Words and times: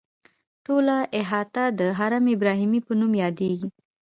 ټوله 0.65 0.97
احاطه 1.19 1.63
د 1.79 1.81
حرم 1.97 2.25
ابراهیمي 2.35 2.79
په 2.87 2.91
نوم 2.99 3.11
یادیږي. 3.23 3.69